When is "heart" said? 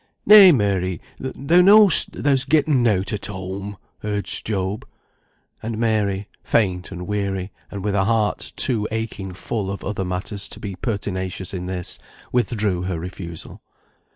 8.05-8.51